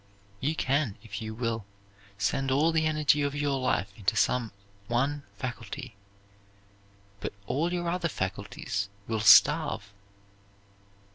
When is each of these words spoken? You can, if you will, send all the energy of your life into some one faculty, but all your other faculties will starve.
You 0.39 0.55
can, 0.55 0.97
if 1.03 1.21
you 1.21 1.35
will, 1.35 1.63
send 2.17 2.49
all 2.49 2.71
the 2.71 2.87
energy 2.87 3.21
of 3.21 3.35
your 3.35 3.59
life 3.59 3.93
into 3.95 4.15
some 4.15 4.51
one 4.87 5.21
faculty, 5.37 5.95
but 7.19 7.33
all 7.45 7.71
your 7.71 7.87
other 7.87 8.09
faculties 8.09 8.89
will 9.07 9.19
starve. 9.19 9.93